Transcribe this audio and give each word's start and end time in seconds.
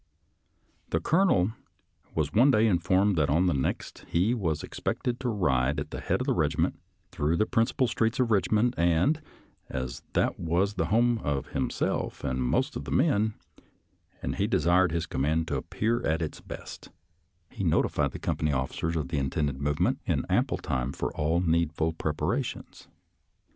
The 0.89 0.99
Colo 0.99 1.25
nel 1.37 1.53
was 2.15 2.33
one 2.33 2.49
day 2.49 2.65
informed 2.65 3.15
that 3.17 3.29
on 3.29 3.45
the 3.45 3.53
next 3.53 4.03
he 4.07 4.33
was 4.33 4.63
expected 4.63 5.19
to 5.19 5.29
ride 5.29 5.79
at 5.79 5.91
the 5.91 5.99
head 6.01 6.21
of 6.21 6.25
his 6.25 6.35
regiment 6.35 6.79
through 7.11 7.37
the 7.37 7.45
principal 7.45 7.85
streets 7.85 8.19
of 8.19 8.29
Eichmond, 8.29 8.73
and, 8.79 9.21
as 9.69 10.01
that 10.13 10.39
was 10.39 10.73
the 10.73 10.87
home 10.87 11.19
of 11.19 11.49
himself 11.49 12.23
and 12.23 12.41
most 12.43 12.75
of 12.75 12.85
the 12.85 12.91
men, 12.91 13.35
and 14.23 14.37
he 14.37 14.47
desired 14.47 14.91
his 14.91 15.05
command 15.05 15.47
to 15.49 15.55
appear 15.57 15.97
at 15.97 16.19
102 16.21 16.37
SOLDIER'S 16.37 16.49
LETTERS 16.49 16.77
TO 16.79 16.89
CHARMING 16.89 16.99
NELLIE 16.99 17.49
its 17.51 17.51
best, 17.51 17.59
he 17.59 17.63
notified 18.03 18.11
the 18.11 18.17
company 18.25 18.51
officers 18.51 18.95
of 18.95 19.09
the 19.09 19.19
intended 19.19 19.61
movement 19.61 19.99
in 20.07 20.25
ample 20.29 20.57
time 20.57 20.91
for 20.91 21.15
all 21.15 21.41
need 21.41 21.71
ful 21.73 21.93
preparations. 21.93 22.87